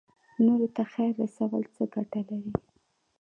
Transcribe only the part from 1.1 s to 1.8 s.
رسول